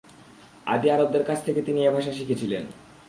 আদি 0.67 0.87
আরবদের 0.89 1.23
কাছ 1.23 1.39
থেকে 1.45 1.61
তিনি 1.61 1.79
এ 1.87 1.89
ভাষা 1.91 2.11
শিখেছিলেন। 2.11 2.63